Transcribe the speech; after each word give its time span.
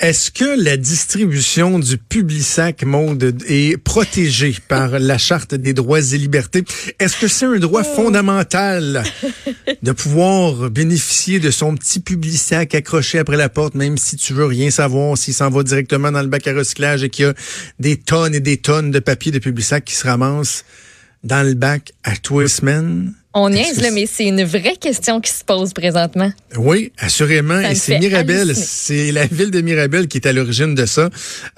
Est-ce 0.00 0.30
que 0.30 0.62
la 0.62 0.76
distribution 0.76 1.80
du 1.80 1.98
Publisac 1.98 2.84
Monde 2.84 3.34
est 3.48 3.76
protégée 3.78 4.54
par 4.68 5.00
la 5.00 5.18
Charte 5.18 5.56
des 5.56 5.72
droits 5.72 5.98
et 5.98 6.18
libertés? 6.18 6.64
Est-ce 7.00 7.16
que 7.16 7.26
c'est 7.26 7.46
un 7.46 7.58
droit 7.58 7.82
Oh. 7.84 7.94
fondamental 7.96 9.02
de 9.82 9.90
pouvoir 9.90 10.70
bénéficier 10.70 11.40
de 11.40 11.50
son 11.50 11.74
petit 11.74 11.98
Publisac 11.98 12.76
accroché 12.76 13.18
après 13.18 13.36
la 13.36 13.48
porte, 13.48 13.74
même 13.74 13.98
si 13.98 14.14
tu 14.14 14.34
veux 14.34 14.44
rien 14.44 14.70
savoir, 14.70 15.18
s'il 15.18 15.34
s'en 15.34 15.50
va 15.50 15.64
directement 15.64 16.12
dans 16.12 16.22
le 16.22 16.28
bac 16.28 16.46
à 16.46 16.54
recyclage 16.54 17.02
et 17.02 17.10
qu'il 17.10 17.24
y 17.24 17.28
a 17.28 17.34
des 17.80 17.96
tonnes 17.96 18.36
et 18.36 18.40
des 18.40 18.58
tonnes 18.58 18.92
de 18.92 19.00
papier 19.00 19.32
de 19.32 19.40
Publisac 19.40 19.84
qui 19.84 19.96
se 19.96 20.06
ramassent 20.06 20.64
dans 21.24 21.44
le 21.44 21.54
bac 21.54 21.92
à 22.04 22.14
tous 22.16 22.38
les 22.38 22.48
semaines? 22.48 23.14
On 23.34 23.50
niaise, 23.50 23.82
là, 23.82 23.90
mais 23.90 24.06
c'est 24.06 24.24
une 24.24 24.42
vraie 24.42 24.76
question 24.80 25.20
qui 25.20 25.30
se 25.30 25.44
pose 25.44 25.74
présentement. 25.74 26.32
Oui, 26.56 26.92
assurément. 26.96 27.60
Ça 27.60 27.72
Et 27.72 27.74
c'est 27.74 27.92
fait 27.92 27.98
Mirabel, 27.98 28.56
c'est 28.56 29.12
la 29.12 29.26
ville 29.26 29.50
de 29.50 29.60
Mirabel 29.60 30.08
qui 30.08 30.16
est 30.16 30.26
à 30.26 30.32
l'origine 30.32 30.74
de 30.74 30.86
ça. 30.86 31.10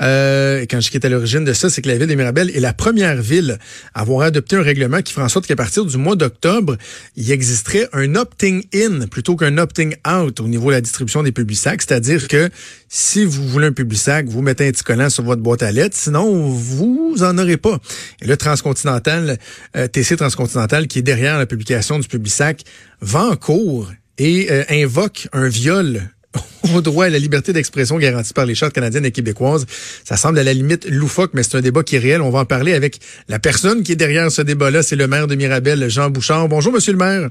Euh, 0.03 0.67
quand 0.69 0.81
je 0.81 0.87
dis 0.87 0.91
qui 0.91 0.97
est 0.97 1.07
à 1.07 1.09
l'origine 1.09 1.45
de 1.45 1.53
ça, 1.53 1.71
c'est 1.71 1.81
que 1.81 1.89
la 1.89 1.97
ville 1.97 2.09
de 2.09 2.15
Mirabel 2.17 2.51
est 2.51 2.61
la 2.61 2.73
première 2.73 3.23
ville 3.23 3.59
à 3.95 4.01
avoir 4.01 4.27
adopté 4.27 4.57
un 4.57 4.63
règlement 4.63 5.01
qui 5.01 5.13
fera 5.13 5.25
en 5.25 5.29
sorte 5.29 5.47
qu'à 5.47 5.55
partir 5.55 5.85
du 5.85 5.97
mois 5.97 6.17
d'octobre, 6.17 6.77
il 7.15 7.31
existerait 7.31 7.89
un 7.93 8.17
opting 8.17 8.65
in 8.75 9.07
plutôt 9.07 9.37
qu'un 9.37 9.57
opting 9.57 9.95
out 10.05 10.41
au 10.41 10.49
niveau 10.49 10.71
de 10.71 10.75
la 10.75 10.81
distribution 10.81 11.23
des 11.23 11.33
publisacs. 11.33 11.83
C'est-à-dire 11.83 12.27
que 12.27 12.51
si 12.89 13.25
vous 13.25 13.47
voulez 13.47 13.69
un 13.69 13.73
publisac, 13.73 14.27
vous 14.27 14.43
mettez 14.43 14.67
un 14.67 14.73
petit 14.73 14.83
collant 14.83 15.09
sur 15.09 15.23
votre 15.23 15.41
boîte 15.41 15.63
à 15.63 15.71
lettres. 15.71 15.97
Sinon, 15.97 16.49
vous 16.49 17.15
en 17.21 17.39
aurez 17.39 17.57
pas. 17.57 17.79
Et 18.21 18.27
le 18.27 18.37
Transcontinental, 18.37 19.39
euh, 19.77 19.87
TC 19.87 20.17
Transcontinental, 20.17 20.89
qui 20.89 20.99
est 20.99 21.03
derrière 21.03 21.39
la 21.39 21.47
publication 21.61 21.99
du 21.99 22.09
publisac, 22.09 22.65
va 23.03 23.25
en 23.25 23.37
cours 23.37 23.91
et 24.17 24.51
euh, 24.51 24.65
invoque 24.71 25.29
un 25.33 25.49
viol 25.49 26.09
au 26.75 26.81
droit 26.81 27.05
à 27.05 27.11
la 27.11 27.19
liberté 27.19 27.53
d'expression 27.53 27.99
garantie 27.99 28.33
par 28.33 28.47
les 28.47 28.55
chartes 28.55 28.73
canadiennes 28.73 29.05
et 29.05 29.11
québécoises. 29.11 29.67
Ça 30.05 30.17
semble 30.17 30.39
à 30.39 30.43
la 30.43 30.55
limite 30.55 30.87
loufoque, 30.89 31.33
mais 31.35 31.43
c'est 31.43 31.59
un 31.59 31.61
débat 31.61 31.83
qui 31.83 31.97
est 31.97 31.99
réel. 31.99 32.23
On 32.23 32.31
va 32.31 32.41
en 32.41 32.45
parler 32.47 32.73
avec 32.73 32.99
la 33.29 33.39
personne 33.39 33.83
qui 33.83 33.93
est 33.93 33.97
derrière 33.97 34.31
ce 34.31 34.41
débat-là. 34.41 34.83
C'est 34.83 34.97
le 34.97 35.07
maire 35.07 35.27
de 35.27 35.35
Mirabel, 35.35 35.91
Jean 35.91 36.09
Bouchard. 36.09 36.49
Bonjour, 36.49 36.73
Monsieur 36.73 36.93
le 36.93 36.99
maire. 36.99 37.29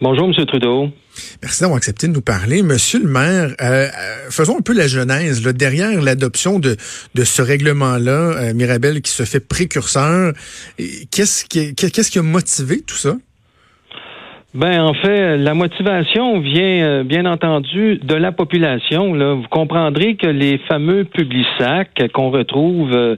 Bonjour, 0.00 0.28
M. 0.28 0.46
Trudeau. 0.46 0.90
Merci 1.42 1.60
d'avoir 1.62 1.78
accepté 1.78 2.06
de 2.06 2.12
nous 2.12 2.20
parler. 2.20 2.62
Monsieur 2.62 3.00
le 3.00 3.08
maire, 3.08 3.54
euh, 3.60 3.88
euh, 3.88 4.30
faisons 4.30 4.58
un 4.58 4.62
peu 4.62 4.72
la 4.72 4.86
genèse. 4.86 5.44
Là, 5.44 5.52
derrière 5.52 6.00
l'adoption 6.00 6.60
de, 6.60 6.76
de 7.16 7.24
ce 7.24 7.42
règlement-là, 7.42 8.12
euh, 8.12 8.54
Mirabel 8.54 9.02
qui 9.02 9.10
se 9.10 9.24
fait 9.24 9.40
précurseur, 9.40 10.34
qu'est-ce 11.10 11.44
qui, 11.44 11.74
qu'est-ce 11.74 12.12
qui 12.12 12.18
a 12.20 12.22
motivé 12.22 12.80
tout 12.80 12.96
ça? 12.96 13.16
Ben, 14.54 14.80
en 14.80 14.94
fait, 14.94 15.36
la 15.36 15.52
motivation 15.52 16.40
vient, 16.40 16.82
euh, 16.82 17.04
bien 17.04 17.26
entendu, 17.26 17.98
de 18.02 18.14
la 18.14 18.32
population. 18.32 19.12
Là. 19.12 19.34
Vous 19.34 19.48
comprendrez 19.50 20.16
que 20.16 20.26
les 20.26 20.56
fameux 20.56 21.04
publisacs 21.04 22.10
qu'on 22.14 22.30
retrouve 22.30 22.90
euh, 22.94 23.16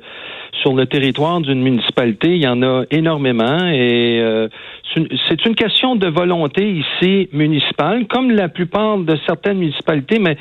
sur 0.61 0.75
le 0.75 0.87
territoire 0.87 1.41
d'une 1.41 1.63
municipalité, 1.63 2.35
il 2.35 2.43
y 2.43 2.49
en 2.49 2.63
a 2.63 2.83
énormément 2.91 3.65
et 3.69 4.21
euh, 4.21 4.49
c'est 5.29 5.47
une 5.47 5.55
question 5.55 5.95
de 5.95 6.09
volonté 6.09 6.69
ici 6.69 7.29
municipale, 7.33 8.09
comme 8.09 8.33
la 8.33 8.49
plupart 8.49 8.99
de 8.99 9.17
certaines 9.25 9.59
municipalités, 9.59 10.19
mais 10.19 10.37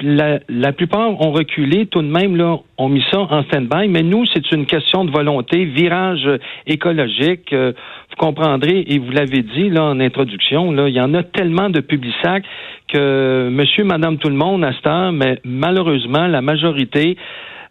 la, 0.00 0.40
la 0.48 0.72
plupart 0.72 1.20
ont 1.20 1.32
reculé 1.32 1.86
tout 1.86 2.02
de 2.02 2.08
même, 2.08 2.36
là, 2.36 2.58
ont 2.78 2.88
mis 2.88 3.04
ça 3.10 3.20
en 3.20 3.42
stand-by, 3.44 3.88
mais 3.88 4.02
nous, 4.02 4.24
c'est 4.26 4.52
une 4.52 4.66
question 4.66 5.04
de 5.04 5.10
volonté, 5.10 5.64
virage 5.64 6.28
écologique. 6.66 7.52
euh, 7.52 7.72
vous 8.10 8.16
comprendrez, 8.16 8.84
et 8.88 8.98
vous 8.98 9.10
l'avez 9.10 9.42
dit 9.42 9.70
là 9.70 9.84
en 9.84 9.98
introduction, 10.00 10.70
là, 10.72 10.88
il 10.88 10.94
y 10.94 11.00
en 11.00 11.14
a 11.14 11.22
tellement 11.22 11.70
de 11.70 11.80
publisacs 11.80 12.44
que 12.88 13.48
monsieur, 13.50 13.84
madame, 13.84 14.18
tout 14.18 14.28
le 14.28 14.34
monde 14.34 14.64
à 14.64 14.72
cette 14.72 14.86
heure, 14.86 15.12
mais 15.12 15.38
malheureusement, 15.44 16.26
la 16.26 16.42
majorité 16.42 17.16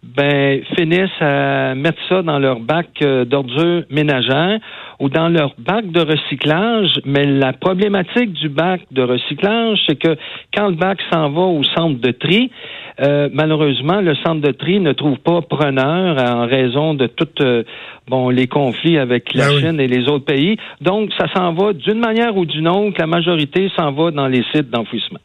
ben, 0.03 0.63
finissent 0.75 1.21
à 1.21 1.75
mettre 1.75 1.99
ça 2.09 2.23
dans 2.23 2.39
leur 2.39 2.59
bac 2.59 2.87
euh, 3.01 3.23
d'ordures 3.23 3.83
ménagères 3.91 4.59
ou 4.99 5.09
dans 5.09 5.29
leur 5.29 5.53
bac 5.59 5.91
de 5.91 6.01
recyclage. 6.01 6.99
Mais 7.05 7.25
la 7.25 7.53
problématique 7.53 8.33
du 8.33 8.49
bac 8.49 8.81
de 8.91 9.03
recyclage, 9.03 9.79
c'est 9.87 9.97
que 9.97 10.17
quand 10.55 10.69
le 10.69 10.75
bac 10.75 10.97
s'en 11.11 11.29
va 11.29 11.41
au 11.41 11.63
centre 11.63 12.01
de 12.01 12.11
tri, 12.11 12.51
euh, 12.99 13.29
malheureusement, 13.31 14.01
le 14.01 14.15
centre 14.15 14.41
de 14.41 14.51
tri 14.51 14.79
ne 14.79 14.91
trouve 14.91 15.19
pas 15.19 15.41
preneur 15.41 16.17
en 16.19 16.47
raison 16.47 16.93
de 16.93 17.07
toutes 17.07 17.41
euh, 17.41 17.63
bon 18.07 18.29
les 18.29 18.47
conflits 18.47 18.97
avec 18.97 19.33
la 19.33 19.47
Ben 19.47 19.55
oui. 19.55 19.61
Chine 19.61 19.79
et 19.79 19.87
les 19.87 20.09
autres 20.09 20.25
pays. 20.25 20.57
Donc, 20.81 21.11
ça 21.17 21.27
s'en 21.35 21.53
va 21.53 21.73
d'une 21.73 21.99
manière 21.99 22.35
ou 22.35 22.45
d'une 22.45 22.67
autre. 22.67 22.95
La 22.99 23.07
majorité 23.07 23.69
s'en 23.75 23.91
va 23.91 24.11
dans 24.11 24.27
les 24.27 24.43
sites 24.51 24.69
d'enfouissement. 24.69 25.19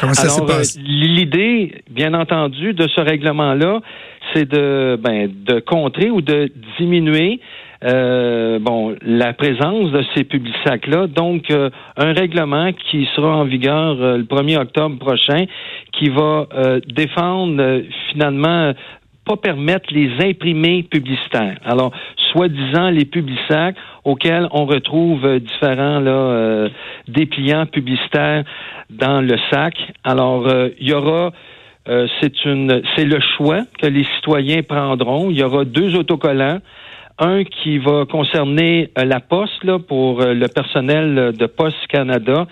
Comment 0.00 0.14
ça 0.14 0.28
s'est 0.28 0.42
Alors, 0.42 0.50
euh, 0.50 0.62
l'idée, 0.78 1.82
bien 1.90 2.14
entendu, 2.14 2.72
de 2.72 2.88
ce 2.88 3.00
règlement-là, 3.00 3.80
c'est 4.32 4.48
de, 4.48 4.98
ben, 5.00 5.30
de 5.46 5.60
contrer 5.60 6.10
ou 6.10 6.20
de 6.20 6.50
diminuer 6.78 7.40
euh, 7.84 8.58
bon, 8.60 8.96
la 9.02 9.34
présence 9.34 9.90
de 9.90 10.02
ces 10.14 10.24
publisacs-là. 10.24 11.06
Donc, 11.06 11.50
euh, 11.50 11.68
un 11.98 12.14
règlement 12.14 12.72
qui 12.72 13.06
sera 13.14 13.36
en 13.36 13.44
vigueur 13.44 14.00
euh, 14.00 14.16
le 14.16 14.24
1er 14.24 14.56
octobre 14.56 14.98
prochain, 14.98 15.44
qui 15.92 16.08
va 16.08 16.46
défendre 16.88 17.82
finalement 18.10 18.72
pas 19.24 19.36
permettre 19.36 19.92
les 19.92 20.10
imprimés 20.20 20.82
publicitaires. 20.82 21.58
Alors, 21.64 21.92
soi-disant 22.34 22.90
les 22.90 23.04
publisacs 23.04 23.76
auxquels 24.04 24.48
on 24.50 24.66
retrouve 24.66 25.24
euh, 25.24 25.38
différents 25.38 26.00
là, 26.00 26.10
euh, 26.10 26.68
dépliants 27.06 27.66
publicitaires 27.66 28.44
dans 28.90 29.20
le 29.20 29.36
sac. 29.50 29.74
Alors, 30.02 30.48
euh, 30.48 30.70
il 30.80 30.88
y 30.88 30.92
aura 30.92 31.32
euh, 31.88 32.08
c'est 32.20 32.44
une 32.44 32.82
c'est 32.96 33.04
le 33.04 33.20
choix 33.36 33.62
que 33.80 33.86
les 33.86 34.04
citoyens 34.16 34.62
prendront. 34.62 35.30
Il 35.30 35.38
y 35.38 35.42
aura 35.42 35.64
deux 35.64 35.96
autocollants. 35.96 36.60
Un 37.18 37.44
qui 37.44 37.78
va 37.78 38.06
concerner 38.06 38.90
euh, 38.98 39.04
la 39.04 39.20
poste 39.20 39.62
là, 39.62 39.78
pour 39.78 40.20
le 40.20 40.48
personnel 40.48 41.32
de 41.38 41.46
Poste 41.46 41.86
Canada 41.88 42.46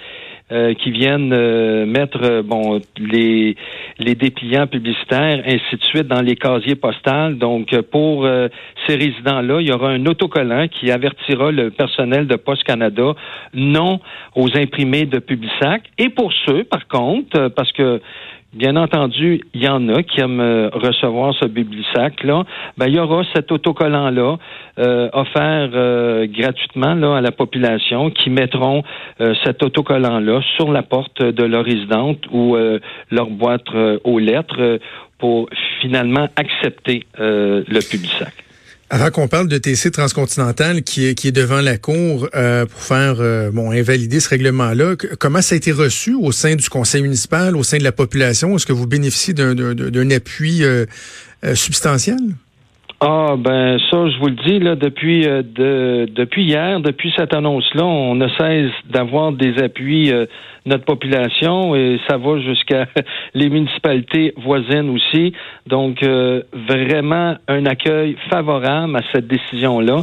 euh, 0.53 0.75
qui 0.75 0.91
viennent 0.91 1.33
euh, 1.33 1.87
mettre 1.87 2.23
euh, 2.23 2.43
bon 2.43 2.79
les 2.99 3.57
les 3.99 4.15
dépliants 4.15 4.67
publicitaires 4.67 5.43
ainsi 5.47 5.77
de 5.77 5.85
suite 5.85 6.09
dans 6.09 6.21
les 6.21 6.37
casiers 6.37 6.75
postales. 6.77 7.39
Donc 7.39 7.73
euh, 7.73 7.83
pour 7.83 8.27
euh, 8.27 8.49
ces 8.87 8.97
résidents-là, 8.97 9.61
il 9.61 9.69
y 9.69 9.73
aura 9.73 9.89
un 9.91 10.05
autocollant 10.07 10.69
qui 10.69 10.91
avertira 10.91 11.51
le 11.51 11.71
personnel 11.71 12.27
de 12.27 12.37
Poste 12.37 12.65
Canada 12.65 13.15
non 13.55 14.01
aux 14.37 14.57
imprimés 14.57 15.07
de 15.07 15.19
Publisac. 15.19 15.83
Et 15.99 16.11
pour 16.11 16.33
ceux, 16.45 16.65
par 16.65 16.87
contre, 16.87 17.39
euh, 17.39 17.49
parce 17.49 17.73
que 17.73 18.01
Bien 18.53 18.77
entendu, 18.77 19.41
il 19.55 19.63
y 19.63 19.69
en 19.69 19.89
a 19.89 20.03
qui 20.03 20.21
aiment 20.21 20.41
euh, 20.41 20.69
recevoir 20.75 21.35
ce 21.41 21.47
Publisac 21.47 22.23
là. 22.23 22.45
Ben 22.77 22.87
il 22.87 22.97
y 22.97 22.99
aura 22.99 23.23
cet 23.35 23.51
autocollant 23.51 24.11
là 24.11 24.37
euh, 24.79 25.09
offert 25.15 25.71
euh, 25.73 26.27
gratuitement 26.27 26.95
là 26.95 27.17
à 27.17 27.21
la 27.23 27.33
population 27.33 28.11
qui 28.11 28.29
mettront 28.29 28.83
euh, 29.23 29.35
cet 29.43 29.63
autocollant 29.63 30.21
là 30.21 30.43
sur 30.57 30.71
la 30.71 30.83
porte 30.83 31.23
de 31.23 31.45
leur 31.45 31.65
résidente 31.65 32.19
ou 32.31 32.55
euh, 32.55 32.79
leur 33.11 33.31
boîte 33.31 33.75
euh, 33.75 33.99
aux 34.05 34.19
lettres 34.19 34.81
pour 35.17 35.49
finalement 35.81 36.29
accepter 36.37 37.07
le 37.17 37.91
Publisac. 37.91 38.42
Avant 38.95 39.11
qu'on 39.11 39.27
parle 39.27 39.49
de 39.49 39.57
TC 39.57 39.91
Transcontinental 39.91 40.83
qui 40.83 41.07
est, 41.07 41.33
devant 41.33 41.63
la 41.63 41.79
Cour 41.79 42.29
euh, 42.35 42.67
pour 42.67 42.83
faire 42.83 43.17
euh, 43.21 43.51
bon 43.51 43.71
invalider 43.71 44.21
ce 44.21 44.29
règlement-là, 44.29 44.97
comment 45.19 45.41
ça 45.41 45.55
a 45.55 45.57
été 45.57 45.73
reçu 45.73 46.15
au 46.15 46.31
sein 46.31 46.57
du 46.57 46.69
conseil 46.69 47.01
municipal, 47.01 47.57
au 47.57 47.63
sein 47.63 47.79
de 47.79 47.85
la 47.85 47.93
population? 47.93 48.55
Est-ce 48.55 48.67
que 48.67 48.75
vous 48.75 48.87
bénéficiez 48.87 49.33
d'un- 49.33 50.11
appui 50.11 50.63
euh, 50.63 50.85
substantiel? 51.55 52.19
Ah 53.05 53.35
ben 53.37 53.81
ça, 53.91 54.09
je 54.11 54.19
vous 54.21 54.29
le 54.29 54.37
dis 54.47 54.61
là 54.61 54.77
depuis 54.77 55.27
euh, 55.27 55.43
de, 55.43 56.07
depuis 56.09 56.45
hier, 56.45 56.79
depuis 56.79 57.13
cette 57.17 57.35
annonce-là, 57.35 57.85
on 57.85 58.15
ne 58.15 58.29
cesse 58.29 58.71
d'avoir 58.91 59.33
des 59.33 59.61
appuis 59.61 60.13
euh, 60.13 60.27
notre 60.67 60.85
population 60.85 61.75
et 61.75 61.99
ça 62.09 62.17
va 62.17 62.39
jusqu'à 62.39 62.87
les 63.35 63.51
municipalités 63.51 64.35
voisines 64.37 64.89
aussi. 64.91 65.33
Donc 65.67 66.05
euh, 66.05 66.45
vraiment 66.53 67.35
un 67.49 67.67
accueil 67.67 68.17
favorable 68.31 68.95
à 68.95 69.01
cette 69.13 69.27
décision-là. 69.27 70.03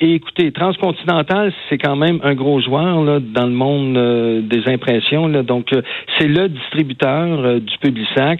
Et 0.00 0.14
écoutez, 0.14 0.52
Transcontinental, 0.52 1.52
c'est 1.68 1.76
quand 1.76 1.96
même 1.96 2.20
un 2.22 2.36
gros 2.36 2.60
joueur 2.60 3.02
là, 3.02 3.18
dans 3.18 3.46
le 3.46 3.52
monde 3.52 3.96
euh, 3.96 4.40
des 4.42 4.62
impressions. 4.68 5.26
Là. 5.26 5.42
Donc, 5.42 5.72
euh, 5.72 5.82
c'est 6.16 6.28
le 6.28 6.48
distributeur 6.48 7.26
euh, 7.26 7.58
du 7.58 7.76
Publisac. 7.78 8.38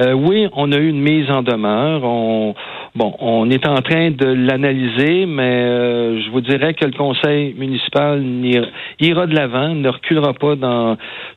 Euh, 0.00 0.14
oui, 0.14 0.48
on 0.52 0.72
a 0.72 0.76
eu 0.78 0.88
une 0.88 1.00
mise 1.00 1.30
en 1.30 1.44
demeure. 1.44 2.02
On, 2.02 2.56
bon, 2.96 3.14
on 3.20 3.48
est 3.50 3.68
en 3.68 3.76
train 3.82 4.10
de 4.10 4.26
l'analyser, 4.26 5.26
mais 5.26 6.20
je 6.22 6.30
vous 6.32 6.40
dirais 6.40 6.74
que 6.74 6.84
le 6.84 6.90
conseil 6.90 7.54
municipal 7.56 8.20
n'ira- 8.20 8.66
ira 8.98 9.26
de 9.28 9.34
l'avant, 9.36 9.68
ne 9.76 9.88
reculera 9.88 10.34
pas 10.34 10.56
dans 10.56 10.96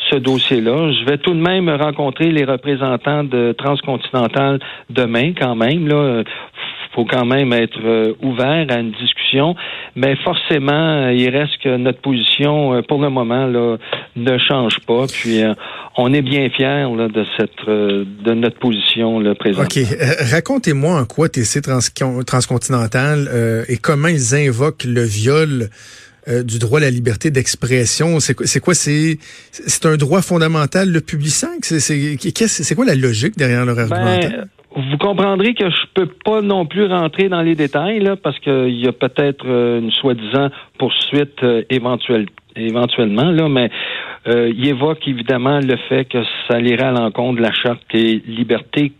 ce 0.09 0.15
dossier-là. 0.15 0.93
Je 0.93 1.05
vais 1.05 1.19
tout 1.19 1.35
de 1.35 1.41
même 1.41 1.69
rencontrer 1.69 2.31
les 2.31 2.43
représentants 2.43 3.23
de 3.23 3.51
Transcontinental 3.55 4.59
demain, 4.89 5.33
quand 5.39 5.55
même. 5.55 5.87
Là, 5.87 6.23
faut 6.93 7.05
quand 7.05 7.25
même 7.25 7.53
être 7.53 8.15
ouvert 8.21 8.65
à 8.69 8.79
une 8.79 8.91
discussion, 8.91 9.55
mais 9.95 10.15
forcément, 10.23 11.09
il 11.09 11.29
reste 11.29 11.57
que 11.63 11.77
notre 11.77 12.01
position, 12.01 12.81
pour 12.83 13.01
le 13.01 13.09
moment, 13.09 13.45
là, 13.45 13.77
ne 14.15 14.37
change 14.37 14.79
pas. 14.87 15.05
Puis, 15.07 15.41
on 15.97 16.13
est 16.13 16.21
bien 16.21 16.49
fiers 16.49 16.87
de 17.13 17.25
cette 17.37 17.67
de 17.67 18.33
notre 18.33 18.57
position 18.59 19.19
là, 19.19 19.35
présente. 19.35 19.65
OK. 19.65 19.83
Racontez-moi 20.31 20.99
en 20.99 21.05
quoi 21.05 21.29
TC 21.29 21.61
Transcontinental 22.25 23.29
et 23.67 23.77
comment 23.77 24.07
ils 24.07 24.35
invoquent 24.35 24.85
le 24.85 25.03
viol 25.03 25.69
euh, 26.29 26.43
du 26.43 26.59
droit 26.59 26.79
à 26.79 26.81
la 26.81 26.89
liberté 26.91 27.31
d'expression. 27.31 28.19
C'est 28.19 28.59
quoi? 28.59 28.75
C'est 28.75 29.17
c'est 29.51 29.85
un 29.85 29.95
droit 29.95 30.21
fondamental, 30.21 30.91
le 30.91 31.01
public 31.01 31.33
C'est 31.61 31.79
c'est 31.79 32.75
quoi 32.75 32.85
la 32.85 32.95
logique 32.95 33.37
derrière 33.37 33.65
leur 33.65 33.75
ben, 33.75 33.91
argumentaire? 33.91 34.45
Vous 34.79 34.97
comprendrez 34.97 35.53
que 35.53 35.69
je 35.69 35.85
peux 35.93 36.09
pas 36.25 36.41
non 36.41 36.65
plus 36.65 36.85
rentrer 36.85 37.29
dans 37.29 37.41
les 37.41 37.55
détails 37.55 37.99
là, 37.99 38.15
parce 38.15 38.39
qu'il 38.39 38.79
y 38.79 38.87
a 38.87 38.91
peut-être 38.91 39.45
euh, 39.47 39.79
une 39.79 39.91
soi-disant 39.91 40.49
poursuite 40.77 41.43
euh, 41.43 41.63
éventuelle 41.69 42.27
éventuellement 42.55 43.31
là, 43.31 43.47
mais 43.47 43.69
il 44.25 44.67
évoque 44.67 45.07
évidemment 45.07 45.59
le 45.59 45.77
fait 45.87 46.05
que 46.05 46.17
ça 46.47 46.59
irait 46.59 46.83
à 46.83 46.91
l'encontre 46.91 47.37
de 47.37 47.41
la 47.41 47.53
charte 47.53 47.81
des 47.93 48.21
libertés 48.27 48.91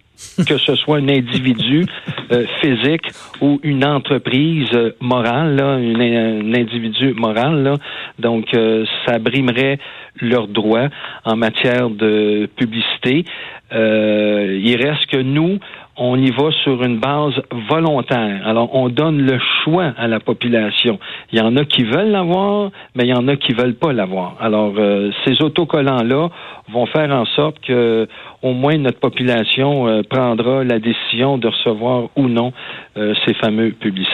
que 0.48 0.58
ce 0.58 0.76
soit 0.76 0.98
un 0.98 1.10
individu 1.10 1.86
euh, 2.32 2.46
physique 2.62 3.08
ou 3.42 3.60
une 3.64 3.86
entreprise 3.86 4.70
euh, 4.74 4.92
morale, 5.00 5.56
là, 5.56 5.74
un 5.74 6.54
individu 6.54 7.14
moral. 7.14 7.64
Là. 7.64 7.76
Donc, 8.20 8.54
euh, 8.54 8.86
ça 9.06 9.20
brimerait 9.20 9.80
leurs 10.22 10.48
droits 10.48 10.90
en 11.26 11.36
matière 11.36 11.90
de 11.90 12.50
publicité. 12.56 13.26
il 13.72 14.76
reste 14.82 15.06
que 15.06 15.22
nous, 15.22 15.60
on 16.00 16.18
y 16.18 16.32
va 16.32 16.52
sur 16.64 16.82
une 16.82 16.98
base 16.98 17.34
volontaire. 17.70 18.42
Alors, 18.48 18.74
on 18.74 18.90
donne 18.90 19.22
le 19.22 19.38
choix 19.64 19.94
à 19.98 20.08
la 20.08 20.20
population. 20.20 20.98
Il 21.32 21.40
y 21.40 21.42
en 21.42 21.56
a 21.58 21.66
qui 21.66 21.84
veulent 21.84 22.12
l'avoir, 22.12 22.72
mais 22.96 23.04
il 23.04 23.10
y 23.10 23.14
en 23.14 23.28
a 23.28 23.36
qui 23.36 23.54
veulent 23.54 23.76
pas 23.76 23.92
l'avoir. 23.92 24.38
Alors, 24.40 24.74
euh, 24.78 25.12
ces 25.26 25.42
autocollants-là 25.42 26.30
vont 26.72 26.86
faire 26.86 27.12
en 27.12 27.26
sorte 27.26 27.60
que, 27.60 28.08
au 28.42 28.54
moins, 28.54 28.78
notre 28.78 29.00
population 29.00 29.88
euh, 29.88 30.02
prendra 30.10 30.64
la 30.64 30.80
décision 30.80 31.38
de 31.38 31.48
recevoir 31.48 32.10
ou 32.16 32.28
non 32.28 32.54
euh, 32.98 33.14
ces 33.26 33.34
fameux 33.34 33.72
publics 33.72 34.08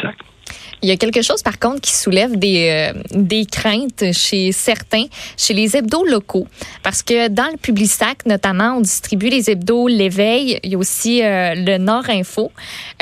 il 0.85 0.89
y 0.89 0.91
a 0.91 0.97
quelque 0.97 1.23
chose, 1.23 1.41
par 1.41 1.57
contre, 1.57 1.81
qui 1.81 1.95
soulève 1.95 2.37
des, 2.37 2.69
euh, 2.69 3.01
des 3.11 3.45
craintes 3.45 4.13
chez 4.13 4.51
certains, 4.51 5.05
chez 5.35 5.55
les 5.55 5.75
hebdos 5.75 6.05
locaux. 6.05 6.47
Parce 6.83 7.01
que 7.01 7.27
dans 7.27 7.47
le 7.51 7.57
Publisac, 7.57 8.23
notamment, 8.27 8.77
on 8.77 8.81
distribue 8.81 9.29
les 9.29 9.49
hebdos 9.49 9.87
L'Éveil. 9.87 10.59
Il 10.61 10.71
y 10.71 10.75
a 10.75 10.77
aussi 10.77 11.23
euh, 11.23 11.55
le 11.55 11.79
Nord 11.79 12.07
Info. 12.09 12.51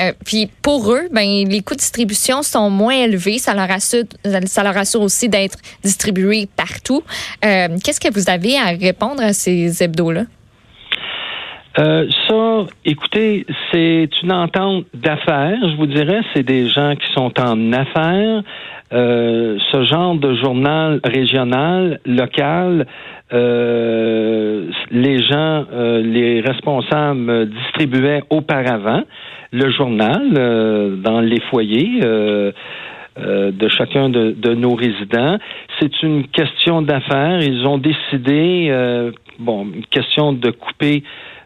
Euh, 0.00 0.14
puis 0.24 0.48
pour 0.62 0.92
eux, 0.92 1.08
ben, 1.12 1.46
les 1.46 1.60
coûts 1.60 1.74
de 1.74 1.80
distribution 1.80 2.42
sont 2.42 2.70
moins 2.70 2.94
élevés. 2.94 3.38
Ça 3.38 3.52
leur 3.52 3.70
assure, 3.70 4.04
ça 4.46 4.62
leur 4.62 4.78
assure 4.78 5.02
aussi 5.02 5.28
d'être 5.28 5.58
distribués 5.82 6.48
partout. 6.56 7.02
Qu'est-ce 7.42 8.00
que 8.00 8.12
vous 8.12 8.30
avez 8.30 8.56
à 8.56 8.68
répondre 8.68 9.22
à 9.22 9.34
ces 9.34 9.82
hebdos-là? 9.82 10.24
Euh, 11.76 12.06
ça, 12.28 12.66
écoutez, 12.84 13.46
c'est 13.72 14.08
une 14.22 14.32
entente 14.32 14.86
d'affaires, 14.94 15.58
je 15.62 15.76
vous 15.76 15.86
dirais. 15.86 16.20
C'est 16.32 16.44
des 16.44 16.68
gens 16.68 16.94
qui 16.94 17.12
sont 17.12 17.32
en 17.40 17.72
affaires. 17.72 18.42
Euh, 18.92 19.58
ce 19.72 19.82
genre 19.82 20.14
de 20.14 20.34
journal 20.36 21.00
régional, 21.02 21.98
local, 22.06 22.86
euh, 23.32 24.70
les 24.92 25.22
gens, 25.24 25.64
les 25.72 26.40
responsables 26.42 27.50
distribuaient 27.50 28.22
auparavant 28.30 29.02
le 29.50 29.70
journal 29.72 31.00
dans 31.02 31.20
les 31.20 31.40
foyers. 31.50 32.00
de 33.16 33.68
chacun 33.68 34.08
de, 34.08 34.32
de, 34.32 34.54
nos 34.54 34.74
résidents. 34.74 35.38
C'est 35.78 36.02
une 36.02 36.26
question 36.26 36.82
d'affaires. 36.82 37.40
Ils 37.40 37.64
ont 37.64 37.78
décidé, 37.78 38.72
bon, 39.38 39.66
une 39.72 39.86
question 39.86 40.32
de 40.32 40.50
couper 40.50 41.04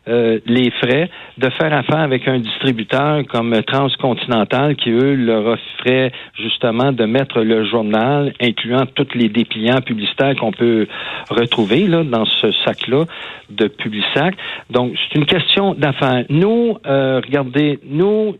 euh, 0.08 0.38
les 0.46 0.70
frais 0.70 1.10
de 1.36 1.50
faire 1.50 1.72
affaire 1.72 1.98
avec 1.98 2.26
un 2.26 2.38
distributeur 2.38 3.26
comme 3.26 3.62
Transcontinental 3.62 4.74
qui, 4.76 4.90
eux, 4.90 5.14
leur 5.14 5.46
offrait 5.46 6.12
justement 6.34 6.92
de 6.92 7.04
mettre 7.04 7.40
le 7.42 7.64
journal, 7.64 8.32
incluant 8.40 8.86
tous 8.86 9.14
les 9.14 9.28
dépliants 9.28 9.80
publicitaires 9.80 10.34
qu'on 10.36 10.52
peut 10.52 10.86
retrouver 11.30 11.86
là, 11.86 12.04
dans 12.04 12.24
ce 12.24 12.52
sac-là 12.64 13.04
de 13.50 13.68
Publisac. 13.68 14.34
Donc, 14.70 14.94
c'est 14.96 15.18
une 15.18 15.26
question 15.26 15.74
d'affaires. 15.74 16.24
Nous, 16.30 16.78
euh, 16.86 17.20
regardez, 17.24 17.78
nous, 17.84 18.36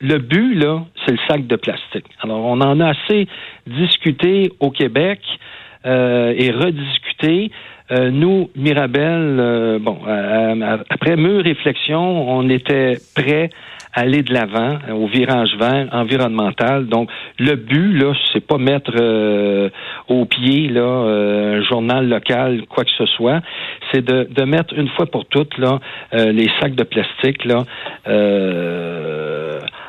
le 0.00 0.18
but, 0.18 0.54
là, 0.54 0.84
c'est 1.04 1.12
le 1.12 1.18
sac 1.28 1.46
de 1.46 1.56
plastique. 1.56 2.06
Alors, 2.22 2.44
on 2.44 2.60
en 2.60 2.80
a 2.80 2.90
assez 2.90 3.28
discuté 3.66 4.50
au 4.58 4.70
Québec 4.70 5.20
euh, 5.86 6.34
et 6.36 6.50
rediscuté. 6.50 7.50
Euh, 7.92 8.10
nous, 8.10 8.50
Mirabel, 8.54 9.36
euh, 9.40 9.78
bon, 9.80 9.98
euh, 10.06 10.78
après 10.88 11.16
mûre 11.16 11.42
réflexion, 11.42 12.30
on 12.30 12.48
était 12.48 12.98
prêt 13.16 13.50
à 13.92 14.02
aller 14.02 14.22
de 14.22 14.32
l'avant 14.32 14.78
au 14.92 15.08
virage 15.08 15.56
vert 15.58 15.88
environnemental. 15.90 16.86
Donc, 16.86 17.10
le 17.40 17.56
but, 17.56 17.92
là, 17.98 18.12
c'est 18.32 18.46
pas 18.46 18.58
mettre 18.58 18.92
au 20.06 20.24
pied 20.26 20.68
là 20.68 20.86
un 20.86 21.62
journal 21.64 22.08
local, 22.08 22.62
quoi 22.68 22.84
que 22.84 22.90
ce 22.96 23.06
soit. 23.06 23.40
C'est 23.90 24.04
de, 24.04 24.28
de 24.30 24.44
mettre 24.44 24.74
une 24.78 24.88
fois 24.90 25.06
pour 25.06 25.26
toutes 25.26 25.58
là 25.58 25.80
les 26.12 26.48
sacs 26.60 26.76
de 26.76 26.84
plastique 26.84 27.44
là 27.44 27.64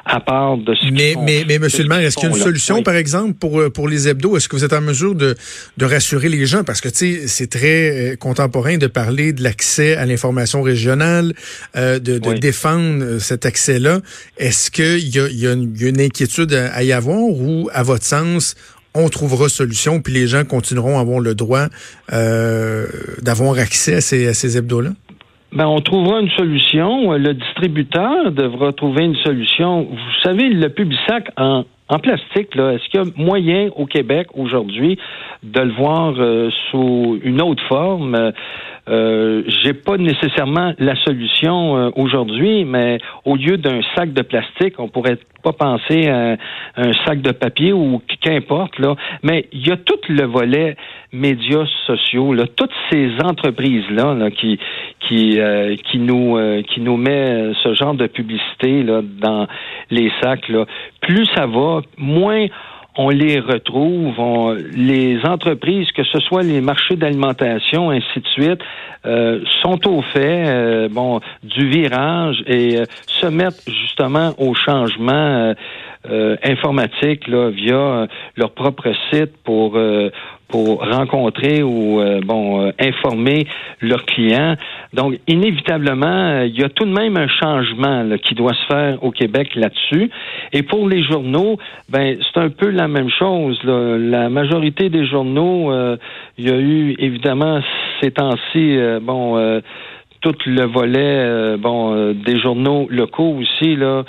à 0.05 0.19
part 0.19 0.57
de 0.57 0.73
ce 0.73 0.91
mais, 0.91 1.15
mais, 1.23 1.43
mais, 1.47 1.59
Monsieur 1.59 1.83
le 1.83 1.89
maire, 1.89 1.99
est-ce 1.99 2.15
qu'il 2.15 2.29
y 2.29 2.31
a 2.31 2.35
une 2.35 2.41
solution, 2.41 2.83
par 2.83 2.95
exemple, 2.95 3.33
pour, 3.33 3.59
euh, 3.59 3.69
pour 3.69 3.87
les 3.87 4.07
hebdos? 4.07 4.35
Est-ce 4.35 4.49
que 4.49 4.55
vous 4.55 4.63
êtes 4.63 4.73
en 4.73 4.81
mesure 4.81 5.15
de, 5.15 5.35
de 5.77 5.85
rassurer 5.85 6.29
les 6.29 6.45
gens? 6.45 6.63
Parce 6.63 6.81
que, 6.81 6.89
tu 6.89 7.19
sais, 7.19 7.27
c'est 7.27 7.49
très 7.49 8.11
euh, 8.11 8.15
contemporain 8.15 8.77
de 8.77 8.87
parler 8.87 9.33
de 9.33 9.43
l'accès 9.43 9.95
à 9.95 10.05
l'information 10.05 10.61
régionale, 10.61 11.33
euh, 11.75 11.99
de, 11.99 12.17
de 12.17 12.33
défendre 12.33 13.19
cet 13.19 13.45
accès-là. 13.45 14.01
Est-ce 14.37 14.71
qu'il 14.71 15.07
y 15.15 15.19
a, 15.19 15.27
y, 15.29 15.47
a 15.47 15.53
une, 15.53 16.01
inquiétude 16.01 16.53
à, 16.53 16.83
y 16.83 16.91
avoir 16.91 17.19
ou, 17.19 17.69
à 17.73 17.83
votre 17.83 18.05
sens, 18.05 18.55
on 18.93 19.07
trouvera 19.09 19.49
solution, 19.49 20.01
puis 20.01 20.13
les 20.13 20.27
gens 20.27 20.43
continueront 20.43 20.97
à 20.97 21.01
avoir 21.01 21.19
le 21.19 21.35
droit 21.35 21.67
euh, 22.11 22.87
d'avoir 23.21 23.57
accès 23.57 23.95
à 23.95 24.01
ces, 24.01 24.27
à 24.27 24.33
ces 24.33 24.57
hebdos-là? 24.57 24.91
Ben, 25.53 25.67
on 25.67 25.81
trouvera 25.81 26.21
une 26.21 26.29
solution. 26.31 27.11
Le 27.11 27.33
distributeur 27.33 28.31
devra 28.31 28.71
trouver 28.71 29.03
une 29.05 29.17
solution. 29.17 29.83
Vous 29.83 30.21
savez, 30.23 30.47
le 30.49 30.69
Publisac 30.69 31.29
en, 31.37 31.65
en 31.91 31.99
plastique, 31.99 32.55
là, 32.55 32.71
est-ce 32.71 32.89
qu'il 32.89 33.01
y 33.01 33.03
a 33.03 33.05
moyen 33.17 33.69
au 33.75 33.85
Québec 33.85 34.27
aujourd'hui 34.33 34.97
de 35.43 35.59
le 35.59 35.73
voir 35.73 36.13
euh, 36.17 36.49
sous 36.69 37.19
une 37.21 37.41
autre 37.41 37.61
forme? 37.67 38.31
Euh, 38.89 39.43
j'ai 39.47 39.73
pas 39.73 39.97
nécessairement 39.97 40.73
la 40.79 40.95
solution 41.03 41.77
euh, 41.77 41.89
aujourd'hui, 41.97 42.63
mais 42.63 42.97
au 43.25 43.35
lieu 43.35 43.57
d'un 43.57 43.81
sac 43.93 44.13
de 44.13 44.21
plastique, 44.21 44.79
on 44.79 44.87
pourrait 44.87 45.17
pas 45.43 45.51
penser 45.51 46.07
à 46.07 46.37
un 46.77 46.93
sac 47.05 47.21
de 47.21 47.31
papier 47.31 47.73
ou 47.73 48.01
qu'importe 48.21 48.79
là. 48.79 48.95
Mais 49.21 49.47
il 49.51 49.67
y 49.67 49.71
a 49.71 49.77
tout 49.77 49.99
le 50.07 50.25
volet 50.25 50.77
médias 51.11 51.65
sociaux, 51.87 52.33
là, 52.33 52.45
toutes 52.55 52.71
ces 52.89 53.11
entreprises 53.23 53.89
là, 53.89 54.15
qui 54.31 54.59
nous 55.95 56.63
qui 56.63 56.79
met 56.79 57.51
ce 57.63 57.73
genre 57.73 57.95
de 57.95 58.07
publicité 58.07 58.83
dans 58.83 59.47
les 59.89 60.11
sacs. 60.21 60.49
Plus 61.01 61.25
ça 61.35 61.45
va, 61.45 61.81
moins 61.97 62.47
on 62.97 63.09
les 63.09 63.39
retrouve. 63.39 64.13
les 64.75 65.19
entreprises, 65.25 65.91
que 65.91 66.03
ce 66.03 66.19
soit 66.19 66.43
les 66.43 66.61
marchés 66.61 66.95
d'alimentation, 66.95 67.89
ainsi 67.89 68.19
de 68.19 68.27
suite, 68.27 68.61
euh, 69.05 69.39
sont 69.61 69.87
au 69.87 70.01
fait 70.01 70.43
euh, 70.47 70.89
bon 70.89 71.21
du 71.43 71.67
virage 71.69 72.43
et 72.45 72.77
euh, 72.77 72.85
se 73.07 73.27
mettent 73.27 73.63
justement 73.67 74.33
au 74.37 74.53
changement 74.53 75.53
informatique 76.43 77.27
là, 77.27 77.49
via 77.49 78.07
leur 78.35 78.51
propre 78.51 78.91
site 79.11 79.37
pour 79.43 79.77
pour 80.51 80.85
rencontrer 80.85 81.63
ou 81.63 81.99
euh, 81.99 82.19
bon 82.23 82.61
euh, 82.61 82.71
informer 82.79 83.47
leurs 83.79 84.05
clients. 84.05 84.55
Donc 84.93 85.15
inévitablement, 85.27 86.07
euh, 86.07 86.45
il 86.45 86.59
y 86.59 86.63
a 86.63 86.69
tout 86.69 86.85
de 86.85 86.91
même 86.91 87.17
un 87.17 87.27
changement 87.27 88.05
qui 88.21 88.35
doit 88.35 88.53
se 88.53 88.65
faire 88.67 89.03
au 89.03 89.11
Québec 89.11 89.55
là-dessus. 89.55 90.11
Et 90.51 90.61
pour 90.61 90.87
les 90.87 91.03
journaux, 91.03 91.57
ben 91.89 92.17
c'est 92.21 92.39
un 92.39 92.49
peu 92.49 92.69
la 92.69 92.87
même 92.87 93.09
chose. 93.09 93.59
La 93.63 94.29
majorité 94.29 94.89
des 94.89 95.05
journaux, 95.05 95.71
il 96.37 96.49
y 96.49 96.51
a 96.51 96.57
eu 96.57 96.95
évidemment 96.99 97.61
ces 98.01 98.11
temps-ci, 98.11 98.77
bon 99.01 99.61
tout 100.19 100.35
le 100.45 100.65
volet 100.65 101.57
bon 101.57 102.13
des 102.13 102.39
journaux 102.39 102.87
locaux 102.89 103.37
aussi 103.39 103.75
là. 103.75 104.03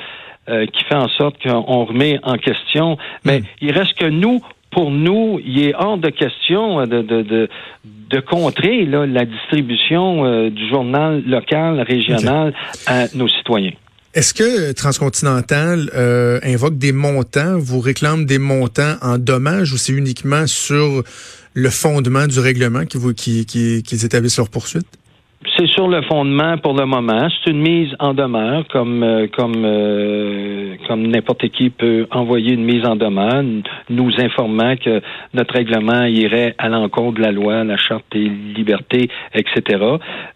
Qui 0.46 0.84
fait 0.84 0.94
en 0.94 1.08
sorte 1.08 1.36
qu'on 1.42 1.84
remet 1.84 2.18
en 2.22 2.36
question. 2.36 2.98
Mais 3.24 3.40
hmm. 3.40 3.44
il 3.60 3.72
reste 3.72 3.94
que 3.94 4.06
nous, 4.06 4.40
pour 4.72 4.90
nous, 4.90 5.38
il 5.44 5.62
est 5.62 5.74
hors 5.74 5.98
de 5.98 6.08
question 6.08 6.80
euh, 6.80 6.86
de, 6.86 7.02
de, 7.02 7.22
de, 7.22 7.48
de 7.84 8.20
contrer 8.20 8.84
là, 8.86 9.06
la 9.06 9.24
distribution 9.24 10.24
euh, 10.24 10.50
du 10.50 10.68
journal 10.68 11.22
local, 11.26 11.80
régional 11.80 12.54
à 12.86 13.04
nos 13.14 13.28
citoyens. 13.28 13.72
Est-ce 14.14 14.34
que 14.34 14.72
Transcontinental 14.72 15.90
euh, 15.94 16.38
invoque 16.42 16.76
des 16.76 16.92
montants, 16.92 17.58
vous 17.58 17.80
réclame 17.80 18.26
des 18.26 18.38
montants 18.38 18.96
en 19.00 19.16
dommages 19.16 19.72
ou 19.72 19.78
c'est 19.78 19.92
uniquement 19.92 20.46
sur 20.46 21.02
le 21.54 21.70
fondement 21.70 22.26
du 22.26 22.38
règlement 22.38 22.84
qu'ils 22.84 23.14
qui, 23.14 23.46
qui, 23.46 23.82
qui 23.82 24.04
établissent 24.04 24.36
leur 24.38 24.50
poursuite? 24.50 24.86
C'est 25.58 25.66
sur 25.66 25.88
le 25.88 26.02
fondement 26.02 26.56
pour 26.58 26.72
le 26.74 26.86
moment. 26.86 27.26
C'est 27.28 27.50
une 27.50 27.62
mise 27.62 27.90
en 27.98 28.14
demeure, 28.14 28.64
comme 28.68 29.02
euh, 29.02 29.26
comme 29.26 29.64
euh, 29.64 30.76
comme 30.86 31.08
n'importe 31.08 31.48
qui 31.48 31.68
peut 31.70 32.06
envoyer 32.12 32.52
une 32.54 32.64
mise 32.64 32.86
en 32.86 32.94
demeure, 32.94 33.42
nous 33.90 34.10
informant 34.20 34.76
que 34.76 35.02
notre 35.34 35.54
règlement 35.54 36.04
irait 36.04 36.54
à 36.58 36.68
l'encontre 36.68 37.18
de 37.18 37.22
la 37.22 37.32
loi, 37.32 37.64
la 37.64 37.76
charte 37.76 38.04
des 38.12 38.28
libertés, 38.28 39.10
etc. 39.34 39.84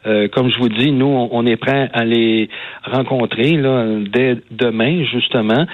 Euh, 0.07 0.27
comme 0.29 0.51
je 0.51 0.59
vous 0.59 0.69
dis, 0.69 0.91
nous, 0.91 1.29
on 1.31 1.47
est 1.47 1.57
prêt 1.57 1.89
à 1.93 2.05
les 2.05 2.49
rencontrer 2.85 3.53
là, 3.53 3.87
dès 4.13 4.39
demain, 4.51 5.05
justement, 5.05 5.67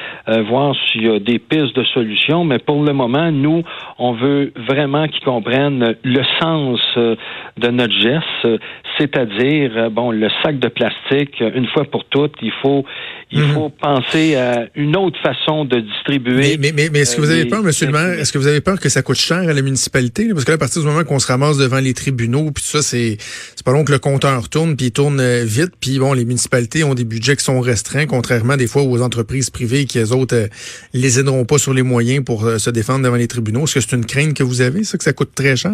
voir 0.48 0.74
s'il 0.76 1.04
y 1.04 1.08
a 1.08 1.18
des 1.18 1.38
pistes 1.38 1.74
de 1.74 1.84
solutions. 1.84 2.44
Mais 2.44 2.58
pour 2.58 2.82
le 2.82 2.92
moment, 2.92 3.30
nous, 3.32 3.62
on 3.98 4.12
veut 4.12 4.52
vraiment 4.68 5.08
qu'ils 5.08 5.24
comprennent 5.24 5.94
le 6.02 6.22
sens 6.40 6.80
de 6.96 7.68
notre 7.68 7.98
geste, 7.98 8.60
c'est-à-dire 8.98 9.21
dire 9.24 9.72
euh, 9.76 9.88
bon, 9.90 10.10
le 10.10 10.28
sac 10.42 10.58
de 10.58 10.68
plastique, 10.68 11.40
euh, 11.40 11.50
une 11.54 11.66
fois 11.68 11.84
pour 11.84 12.04
toutes, 12.06 12.34
il 12.42 12.52
faut, 12.62 12.84
il 13.30 13.42
mhm. 13.42 13.52
faut 13.52 13.68
penser 13.70 14.36
à 14.36 14.66
une 14.74 14.96
autre 14.96 15.18
façon 15.22 15.64
de 15.64 15.80
distribuer. 15.80 16.56
Mais, 16.58 16.72
mais, 16.72 16.88
mais, 16.92 17.00
est-ce 17.00 17.16
que 17.16 17.20
vous 17.20 17.30
avez 17.30 17.46
euh, 17.46 17.48
peur, 17.48 17.62
Monsieur 17.62 17.86
le 17.86 17.92
maire, 17.92 18.18
est-ce 18.18 18.32
que 18.32 18.38
vous 18.38 18.46
avez 18.46 18.60
peur 18.60 18.78
que 18.78 18.88
ça 18.88 19.02
coûte 19.02 19.16
cher 19.16 19.38
à 19.38 19.52
la 19.52 19.62
municipalité? 19.62 20.28
Parce 20.32 20.44
que 20.44 20.50
là, 20.50 20.54
à 20.56 20.58
partir 20.58 20.82
du 20.82 20.88
moment 20.88 21.04
qu'on 21.04 21.18
se 21.18 21.26
ramasse 21.26 21.58
devant 21.58 21.78
les 21.78 21.94
tribunaux, 21.94 22.50
puis 22.52 22.64
ça, 22.64 22.82
c'est, 22.82 23.16
c'est 23.18 23.64
pas 23.64 23.72
long 23.72 23.84
que 23.84 23.92
le 23.92 23.98
compteur 23.98 24.48
tourne, 24.48 24.76
puis 24.76 24.86
il 24.86 24.92
tourne 24.92 25.22
vite, 25.44 25.72
puis 25.80 25.98
bon, 25.98 26.12
les 26.12 26.24
municipalités 26.24 26.84
ont 26.84 26.94
des 26.94 27.04
budgets 27.04 27.36
qui 27.36 27.44
sont 27.44 27.60
restreints, 27.60 28.06
contrairement 28.06 28.56
des 28.56 28.66
fois 28.66 28.82
aux 28.82 29.02
entreprises 29.02 29.50
privées 29.50 29.84
qui, 29.84 29.98
elles 29.98 30.12
autres, 30.12 30.48
les 30.94 31.18
aideront 31.18 31.44
pas 31.44 31.58
sur 31.58 31.74
les 31.74 31.82
moyens 31.82 32.24
pour 32.24 32.42
se 32.42 32.70
défendre 32.70 33.04
devant 33.04 33.16
les 33.16 33.28
tribunaux. 33.28 33.64
Est-ce 33.64 33.74
que 33.74 33.80
c'est 33.80 33.96
une 33.96 34.06
crainte 34.06 34.34
que 34.34 34.42
vous 34.42 34.60
avez, 34.60 34.84
ça, 34.84 34.98
que 34.98 35.04
ça 35.04 35.12
coûte 35.12 35.34
très 35.34 35.56
cher? 35.56 35.72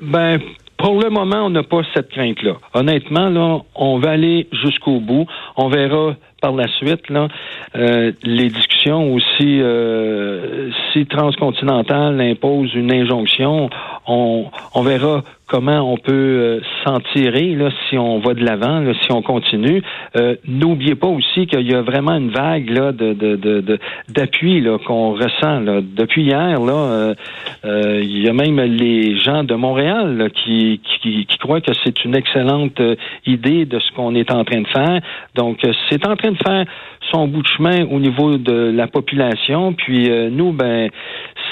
Ben, 0.00 0.40
pour 0.78 1.00
le 1.00 1.10
moment, 1.10 1.46
on 1.46 1.50
n'a 1.50 1.64
pas 1.64 1.82
cette 1.94 2.08
crainte-là. 2.10 2.54
Honnêtement, 2.72 3.28
là, 3.28 3.58
on 3.74 3.98
va 3.98 4.10
aller 4.10 4.46
jusqu'au 4.52 5.00
bout. 5.00 5.26
On 5.56 5.68
verra 5.68 6.14
par 6.40 6.52
la 6.52 6.68
suite 6.68 7.10
là, 7.10 7.26
euh, 7.74 8.12
les 8.22 8.48
discussions 8.48 9.12
aussi 9.12 9.60
euh, 9.60 10.70
si 10.92 11.04
Transcontinental 11.06 12.20
impose 12.20 12.72
une 12.74 12.92
injonction, 12.92 13.68
on, 14.06 14.46
on 14.74 14.82
verra 14.82 15.22
comment 15.48 15.80
on 15.80 15.96
peut 15.96 16.12
euh, 16.12 16.60
s'en 16.84 17.00
tirer 17.12 17.54
là, 17.54 17.70
si 17.88 17.98
on 17.98 18.18
va 18.18 18.34
de 18.34 18.44
l'avant, 18.44 18.84
si 19.02 19.12
on 19.12 19.22
continue. 19.22 19.82
Euh, 20.16 20.36
n'oubliez 20.46 20.94
pas 20.94 21.08
aussi 21.08 21.46
qu'il 21.46 21.68
y 21.68 21.74
a 21.74 21.80
vraiment 21.80 22.12
une 22.12 22.30
vague 22.30 22.70
là, 22.70 22.92
de, 22.92 23.14
de, 23.14 23.78
d'appui 24.08 24.60
là, 24.60 24.78
qu'on 24.86 25.14
ressent. 25.14 25.60
Là. 25.60 25.80
Depuis 25.80 26.24
hier, 26.24 26.60
là, 26.60 27.14
euh, 27.64 28.00
il 28.02 28.22
y 28.22 28.28
a 28.28 28.32
même 28.32 28.60
les 28.60 29.18
gens 29.18 29.42
de 29.42 29.54
Montréal 29.54 30.30
qui, 30.34 30.80
qui, 30.84 31.26
qui, 31.26 31.38
croient 31.38 31.60
que 31.60 31.72
c'est 31.84 32.04
une 32.04 32.14
excellente 32.14 32.80
idée 33.26 33.64
de 33.64 33.78
ce 33.78 33.92
qu'on 33.92 34.14
est 34.14 34.30
en 34.30 34.44
train 34.44 34.60
de 34.60 34.68
faire. 34.68 35.00
Donc, 35.34 35.60
c'est 35.88 36.06
en 36.06 36.16
train 36.16 36.32
de 36.32 36.38
faire 36.38 36.64
son 37.10 37.26
bout 37.26 37.42
de 37.42 37.48
chemin 37.48 37.86
au 37.86 38.00
niveau 38.00 38.36
de 38.36 38.70
la 38.74 38.86
population. 38.86 39.72
Puis 39.72 40.10
nous, 40.30 40.52
ben, 40.52 40.90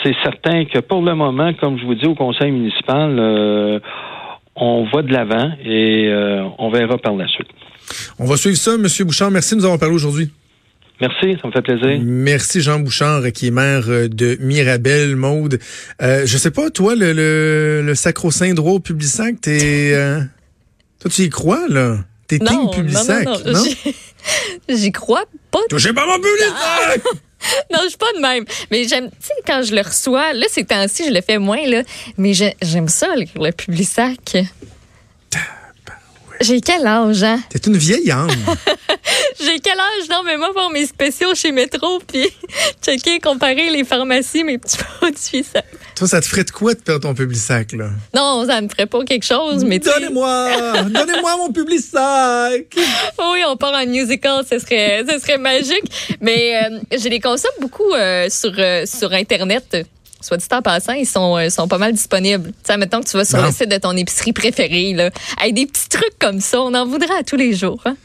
c'est 0.03 0.15
certain 0.23 0.65
que 0.65 0.79
pour 0.81 1.03
le 1.03 1.15
moment, 1.15 1.53
comme 1.55 1.79
je 1.79 1.87
vous 1.87 1.95
dis 1.95 2.07
au 2.07 2.15
conseil 2.15 2.51
municipal, 2.51 3.17
euh, 3.19 3.81
on 4.57 4.89
va 4.93 5.03
de 5.03 5.13
l'avant 5.13 5.51
et 5.63 6.09
euh, 6.09 6.45
on 6.59 6.71
verra 6.71 6.99
par 6.99 7.15
la 7.15 7.27
suite. 7.29 7.49
On 8.19 8.25
va 8.25 8.37
suivre 8.37 8.57
ça, 8.57 8.75
M. 8.75 8.87
Bouchard. 9.07 9.31
Merci 9.31 9.55
de 9.55 9.61
nous 9.61 9.65
avoir 9.65 9.79
parlé 9.79 9.95
aujourd'hui. 9.95 10.31
Merci, 11.01 11.37
ça 11.41 11.49
me 11.49 11.53
fait 11.53 11.61
plaisir. 11.61 12.01
Merci 12.03 12.63
Jean 12.63 12.81
Bouchard, 12.81 13.21
qui 13.35 13.49
est 13.49 13.51
maire 13.51 13.85
de 13.87 14.39
Mirabel, 14.41 15.15
Maude. 15.15 15.59
Euh, 16.01 16.23
je 16.25 16.39
sais 16.39 16.51
pas, 16.51 16.71
toi, 16.71 16.95
le, 16.95 17.13
le, 17.13 17.83
le 17.85 17.95
sacro-saint 17.95 18.55
droit 18.55 18.73
au 18.73 18.81
Publisac, 18.81 19.39
t'es... 19.43 19.93
Euh, 19.93 20.21
toi, 20.99 21.11
tu 21.11 21.23
y 21.23 21.29
crois, 21.29 21.69
là? 21.69 21.99
T'es 22.29 22.39
team 22.39 22.71
Publisac, 22.73 23.27
non? 23.27 23.39
non, 23.45 23.53
non, 23.53 23.65
J'y 24.75 24.91
crois 24.91 25.25
pas. 25.51 25.61
Touchez 25.69 25.93
pas 25.93 26.07
mon 26.07 26.17
Publisac! 26.17 27.21
non, 27.73 27.81
je 27.85 27.89
suis 27.89 27.99
pas 27.99 28.13
de 28.15 28.21
même. 28.21 28.45
Mais 28.71 28.87
j'aime, 28.89 29.11
tu 29.11 29.27
sais, 29.27 29.35
quand 29.47 29.63
je 29.63 29.75
le 29.75 29.83
reçois, 29.83 30.33
là, 30.33 30.47
ces 30.51 30.65
temps-ci, 30.65 31.07
je 31.07 31.13
le 31.13 31.21
fais 31.21 31.39
moins, 31.39 31.65
là. 31.67 31.83
Mais 32.17 32.33
j'aime 32.35 32.89
ça, 32.89 33.09
le, 33.17 33.51
Publisac. 33.53 34.37
J'ai 36.41 36.61
quel 36.61 36.87
âge, 36.87 37.23
hein? 37.23 37.41
T'es 37.49 37.59
une 37.59 37.79
vieille 37.79 38.11
âme. 38.11 38.29
J'ai 39.41 39.61
quel 39.61 39.79
âge? 39.79 40.09
Non, 40.11 40.23
mais 40.25 40.37
moi, 40.37 40.53
pour 40.55 40.71
mes 40.71 40.87
spéciaux 40.87 41.35
chez 41.35 41.53
Métro, 41.53 42.01
puis 42.07 42.27
checker, 42.83 43.21
comparer 43.21 43.71
les 43.71 43.85
pharmacies, 43.85 44.45
mes 44.45 44.59
petits 44.59 44.79
produits, 44.99 45.45
ça. 45.45 45.63
Toi, 45.95 46.09
ça 46.09 46.21
te 46.21 46.27
ferait 46.27 46.45
de 46.45 46.51
quoi 46.51 46.75
de 46.75 46.81
perdre 46.81 47.03
ton 47.03 47.15
public 47.15 47.39
sac, 47.39 47.73
là? 47.73 47.91
Non, 48.15 48.45
ça 48.47 48.61
me 48.61 48.69
ferait 48.69 48.87
pas 48.87 49.05
quelque 49.05 49.25
chose, 49.25 49.65
mais 49.65 49.79
Donnez-moi! 49.79 50.83
Donnez-moi 50.83 51.37
mon 51.37 51.53
public 51.53 51.81
sac! 51.81 52.77
oui, 52.77 53.41
on 53.47 53.57
part 53.57 53.75
en 53.75 53.87
musical, 53.87 54.45
ce 54.49 54.59
serait, 54.59 55.05
ce 55.09 55.19
serait 55.19 55.39
magique. 55.39 56.17
Mais 56.21 56.57
euh, 56.57 56.79
je 56.99 57.09
les 57.09 57.21
consomme 57.21 57.53
beaucoup 57.61 57.93
euh, 57.93 58.29
sur, 58.31 58.53
euh, 58.59 58.85
sur 58.87 59.13
Internet 59.13 59.87
soit 60.27 60.37
dit 60.37 60.47
en 60.51 60.63
passant, 60.63 60.93
ils 60.93 61.07
sont, 61.07 61.37
euh, 61.37 61.49
sont 61.51 61.69
pas 61.69 61.79
mal 61.79 61.93
disponibles. 61.93 62.49
Tu 62.49 62.55
sais, 62.65 62.77
mettons 62.77 63.01
que 63.01 63.09
tu 63.09 63.17
vas 63.17 63.25
sur 63.25 63.41
le 63.41 63.51
site 63.53 63.69
de 63.69 63.79
ton 63.79 63.93
épicerie 63.93 64.33
préférée, 64.33 64.93
là, 64.93 65.11
avec 65.41 65.55
des 65.55 65.67
petits 65.67 65.89
trucs 65.89 66.19
comme 66.19 66.41
ça, 66.41 66.61
on 66.61 66.75
en 66.75 66.87
voudrait 66.87 67.19
à 67.19 67.23
tous 67.23 67.37
les 67.37 67.55
jours. 67.55 67.81
Hein? 67.85 67.97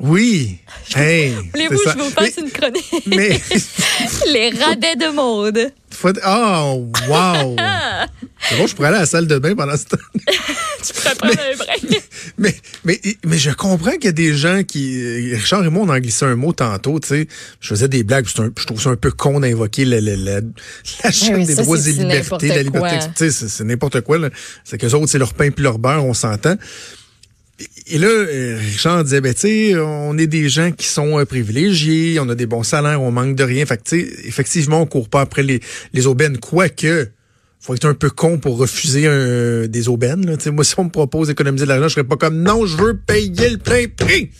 Oui. 0.00 0.58
Hey, 0.94 1.34
Voulez-vous 1.52 1.78
que 1.78 1.90
je 1.90 1.98
vous 1.98 2.10
fasse 2.10 2.36
une 2.36 2.50
chronique? 2.50 3.06
Mais... 3.06 3.40
Les 4.32 4.50
radais 4.50 4.96
de 4.96 5.12
mode. 5.12 5.72
Oh, 6.04 6.86
wow! 7.08 7.56
C'est 8.40 8.56
bon, 8.56 8.66
je 8.66 8.74
pourrais 8.76 8.88
aller 8.88 8.98
à 8.98 9.00
la 9.00 9.06
salle 9.06 9.26
de 9.26 9.38
bain 9.38 9.56
pendant 9.56 9.76
ce 9.76 9.86
temps. 9.86 9.96
tu 10.86 10.92
pourrais 10.94 11.14
prendre 11.16 11.34
un 11.34 11.56
break. 11.56 12.02
Mais, 12.38 12.54
mais, 12.84 13.00
mais, 13.24 13.36
je 13.36 13.50
comprends 13.50 13.92
qu'il 13.92 14.04
y 14.04 14.08
a 14.08 14.12
des 14.12 14.32
gens 14.32 14.62
qui. 14.62 15.34
Richard 15.34 15.64
et 15.64 15.70
moi, 15.70 15.84
on 15.84 15.88
en 15.88 15.98
glissé 15.98 16.24
un 16.24 16.36
mot 16.36 16.52
tantôt, 16.52 17.00
tu 17.00 17.08
sais. 17.08 17.28
Je 17.60 17.68
faisais 17.68 17.88
des 17.88 18.04
blagues, 18.04 18.26
je 18.28 18.64
trouve 18.64 18.80
ça 18.80 18.90
un 18.90 18.96
peu 18.96 19.10
con 19.10 19.40
d'invoquer 19.40 19.84
la, 19.84 20.00
la, 20.00 20.14
la, 20.14 20.40
la 21.02 21.10
charte 21.10 21.42
des 21.42 21.56
droits 21.56 21.78
et 21.78 21.92
libertés, 21.92 22.48
la 22.48 22.62
liberté. 22.62 22.98
Tu 23.16 23.30
sais, 23.32 23.48
c'est 23.48 23.64
n'importe 23.64 24.02
quoi. 24.02 24.18
C'est 24.62 24.78
qu'eux 24.78 24.92
autres, 24.94 25.08
c'est 25.08 25.18
leur 25.18 25.34
pain 25.34 25.50
puis 25.50 25.64
leur 25.64 25.78
beurre, 25.78 26.04
on 26.04 26.14
s'entend. 26.14 26.54
Et 27.88 27.98
là, 27.98 28.06
euh, 28.06 28.58
Richard 28.60 29.04
disait, 29.04 29.20
ben, 29.20 29.34
tu 29.34 29.76
on 29.78 30.16
est 30.16 30.26
des 30.26 30.48
gens 30.48 30.70
qui 30.70 30.86
sont 30.86 31.18
euh, 31.18 31.24
privilégiés, 31.24 32.20
on 32.20 32.28
a 32.28 32.34
des 32.34 32.46
bons 32.46 32.62
salaires, 32.62 33.02
on 33.02 33.10
manque 33.10 33.34
de 33.34 33.42
rien. 33.42 33.66
Fait 33.66 33.82
que, 33.82 33.96
effectivement, 34.26 34.80
on 34.80 34.86
court 34.86 35.08
pas 35.08 35.22
après 35.22 35.42
les, 35.42 35.60
les 35.92 36.06
aubaines, 36.06 36.38
quoique 36.38 37.08
faut 37.60 37.74
être 37.74 37.86
un 37.86 37.94
peu 37.94 38.10
con 38.10 38.38
pour 38.38 38.56
refuser 38.56 39.06
un, 39.06 39.66
des 39.66 39.88
aubaines. 39.88 40.24
Là. 40.26 40.52
moi, 40.52 40.64
si 40.64 40.78
on 40.78 40.84
me 40.84 40.90
propose 40.90 41.28
d'économiser 41.28 41.64
de 41.64 41.68
l'argent, 41.68 41.88
je 41.88 41.94
serais 41.94 42.04
pas 42.04 42.16
comme 42.16 42.40
non, 42.40 42.66
je 42.66 42.76
veux 42.76 42.96
payer 42.96 43.50
le 43.50 43.58
plein 43.58 43.86
prix 43.88 44.30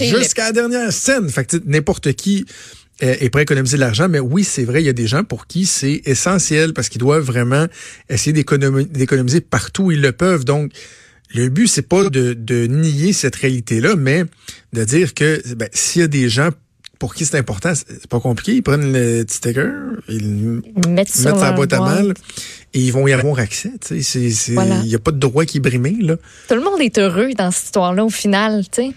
jusqu'à 0.00 0.44
la 0.46 0.52
dernière 0.52 0.92
scène. 0.92 1.28
Fait 1.28 1.44
que 1.44 1.56
n'importe 1.66 2.12
qui 2.12 2.46
euh, 3.02 3.16
est 3.18 3.28
prêt 3.30 3.40
à 3.40 3.42
économiser 3.42 3.76
de 3.76 3.80
l'argent, 3.80 4.08
mais 4.08 4.20
oui, 4.20 4.44
c'est 4.44 4.64
vrai, 4.64 4.82
il 4.82 4.86
y 4.86 4.88
a 4.88 4.94
des 4.94 5.08
gens 5.08 5.24
pour 5.24 5.46
qui 5.46 5.66
c'est 5.66 6.02
essentiel 6.04 6.72
parce 6.74 6.88
qu'ils 6.88 7.00
doivent 7.00 7.24
vraiment 7.24 7.66
essayer 8.08 8.32
d'économiser 8.32 9.40
partout 9.40 9.84
où 9.84 9.90
ils 9.90 10.00
le 10.00 10.12
peuvent. 10.12 10.44
Donc, 10.44 10.70
le 11.32 11.48
but, 11.48 11.66
c'est 11.66 11.82
pas 11.82 12.08
de, 12.08 12.32
de, 12.32 12.66
nier 12.66 13.12
cette 13.12 13.36
réalité-là, 13.36 13.96
mais 13.96 14.24
de 14.72 14.84
dire 14.84 15.14
que 15.14 15.42
ben, 15.54 15.68
s'il 15.72 16.02
y 16.02 16.04
a 16.04 16.08
des 16.08 16.28
gens 16.28 16.50
pour 16.98 17.14
qui 17.14 17.26
c'est 17.26 17.38
important, 17.38 17.72
c'est 17.74 18.06
pas 18.06 18.20
compliqué. 18.20 18.54
Ils 18.54 18.62
prennent 18.62 18.92
le 18.92 19.24
petit 19.24 19.36
sticker, 19.36 19.72
ils, 20.08 20.62
mettent, 20.88 21.08
ça 21.08 21.36
sa 21.36 21.52
boîte 21.52 21.72
à 21.72 21.80
mal 21.80 22.14
et 22.72 22.80
ils 22.80 22.92
vont 22.92 23.06
y 23.06 23.12
avoir 23.12 23.38
accès. 23.38 23.72
Il 23.90 24.86
n'y 24.86 24.94
a 24.94 24.98
pas 24.98 25.10
de 25.10 25.18
droit 25.18 25.44
qui 25.44 25.58
est 25.58 25.60
brimé. 25.60 25.96
Là. 26.00 26.16
Tout 26.48 26.54
le 26.54 26.62
monde 26.62 26.80
est 26.80 26.98
heureux 26.98 27.30
dans 27.36 27.50
cette 27.50 27.66
histoire-là 27.66 28.04
au 28.04 28.10
final. 28.10 28.62
sais. 28.70 28.92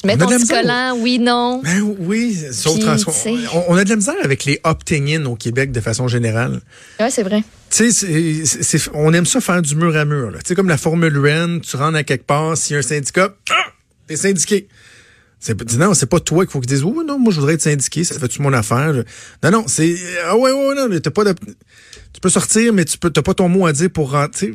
Tu 0.00 0.06
mets 0.08 0.16
ton 0.16 0.26
petit 0.26 0.48
collant, 0.48 0.96
oui, 0.98 1.20
non. 1.20 1.60
Ben, 1.62 1.80
oui, 2.00 2.36
sauf 2.50 2.76
on, 2.82 3.64
on, 3.68 3.76
a 3.76 3.84
de 3.84 3.90
la 3.90 3.96
misère 3.96 4.14
avec 4.24 4.44
les 4.44 4.60
opting-in 4.64 5.24
au 5.26 5.36
Québec 5.36 5.70
de 5.70 5.80
façon 5.80 6.08
générale. 6.08 6.60
Oui, 6.98 7.06
c'est 7.10 7.22
vrai. 7.22 7.44
Tu 7.74 7.90
sais, 7.90 8.90
on 8.94 9.12
aime 9.12 9.26
ça 9.26 9.40
faire 9.40 9.60
du 9.60 9.74
mur 9.74 9.96
à 9.96 10.04
mur. 10.04 10.30
Tu 10.34 10.40
sais, 10.46 10.54
comme 10.54 10.68
la 10.68 10.78
Formule 10.78 11.16
UN, 11.16 11.58
tu 11.60 11.74
rentres 11.76 11.96
à 11.96 12.04
quelque 12.04 12.24
part, 12.24 12.56
s'il 12.56 12.74
y 12.74 12.76
a 12.76 12.78
un 12.78 12.82
syndicat, 12.82 13.34
ah, 13.50 13.72
t'es 14.06 14.14
syndiqué. 14.14 14.68
C'est, 15.40 15.60
non, 15.76 15.92
c'est 15.92 16.06
pas 16.06 16.20
toi 16.20 16.44
qu'il 16.44 16.52
faut 16.52 16.60
qu'ils 16.60 16.68
disent, 16.68 16.84
oh 16.84 17.02
non, 17.04 17.18
moi 17.18 17.32
je 17.32 17.40
voudrais 17.40 17.54
être 17.54 17.62
syndiqué, 17.62 18.04
ça 18.04 18.16
fait-tu 18.20 18.42
mon 18.42 18.52
affaire? 18.52 19.02
Non, 19.42 19.50
non, 19.50 19.64
c'est, 19.66 19.96
ah 20.24 20.36
ouais, 20.36 20.52
ouais, 20.52 20.74
non, 20.76 20.88
t'as 21.00 21.10
pas 21.10 21.24
de, 21.24 21.32
tu 21.32 22.20
peux 22.22 22.30
sortir, 22.30 22.72
mais 22.72 22.84
tu 22.84 22.96
peux, 22.96 23.10
t'as 23.10 23.22
pas 23.22 23.34
ton 23.34 23.48
mot 23.48 23.66
à 23.66 23.72
dire 23.72 23.90
pour 23.90 24.12
rentrer. 24.12 24.54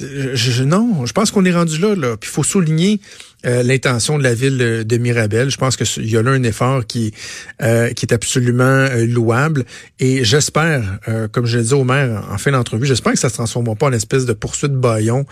Je, 0.00 0.64
non, 0.64 1.06
je 1.06 1.12
pense 1.12 1.30
qu'on 1.30 1.44
est 1.44 1.52
rendu 1.52 1.78
là, 1.78 1.94
là. 1.94 2.16
Puis 2.16 2.28
il 2.28 2.34
faut 2.34 2.42
souligner 2.42 3.00
euh, 3.46 3.62
l'intention 3.62 4.18
de 4.18 4.24
la 4.24 4.34
ville 4.34 4.84
de 4.84 4.96
Mirabel. 4.96 5.50
Je 5.50 5.56
pense 5.56 5.76
qu'il 5.76 6.10
y 6.10 6.16
a 6.16 6.22
là 6.22 6.32
un 6.32 6.42
effort 6.42 6.84
qui, 6.84 7.12
euh, 7.62 7.86
est 7.86 8.12
absolument 8.12 8.64
euh, 8.64 9.06
louable. 9.06 9.64
Et 10.00 10.24
j'espère, 10.24 10.98
comme 11.30 11.46
je 11.46 11.58
l'ai 11.58 11.64
dit 11.64 11.74
au 11.74 11.84
maire 11.84 12.26
en 12.30 12.38
fin 12.38 12.50
d'entrevue, 12.50 12.86
j'espère 12.86 13.12
que 13.12 13.18
ça 13.18 13.28
se 13.28 13.34
transformera 13.34 13.76
pas 13.76 13.86
en 13.86 13.92
espèce 13.92 14.26
de 14.26 14.32
poursuite 14.32 14.72
baillon 14.72 15.26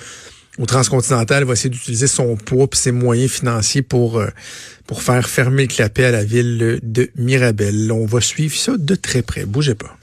au 0.58 0.66
transcontinental 0.66 1.44
va 1.44 1.54
essayer 1.54 1.70
d'utiliser 1.70 2.06
son 2.06 2.36
poids 2.36 2.66
et 2.70 2.76
ses 2.76 2.92
moyens 2.92 3.30
financiers 3.30 3.80
pour 3.80 4.22
pour 4.86 5.02
faire 5.02 5.26
fermer 5.26 5.62
le 5.62 5.68
clapet 5.68 6.04
à 6.04 6.10
la 6.10 6.24
ville 6.24 6.78
de 6.82 7.10
Mirabel. 7.16 7.90
On 7.90 8.04
va 8.04 8.20
suivre 8.20 8.54
ça 8.54 8.76
de 8.76 8.94
très 8.94 9.22
près. 9.22 9.46
Bougez 9.46 9.74
pas. 9.74 9.96